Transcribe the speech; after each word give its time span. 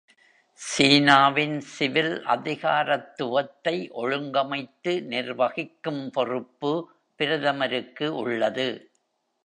சீனாவின் 0.61 1.57
சிவில் 1.73 2.15
அதிகாரத்துவத்தை 2.25 3.75
ஒழுங்கமைத்து 4.01 4.93
நிர்வகிக்கும் 5.05 6.03
பொறுப்பு 6.11 6.73
பிரதமருக்கு 7.19 8.09
உள்ளது. 8.15 8.69